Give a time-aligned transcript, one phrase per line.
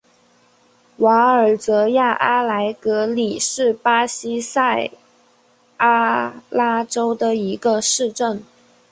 [0.97, 4.89] 瓦尔泽亚阿莱格里是巴西塞
[5.77, 8.43] 阿拉州的一个市镇。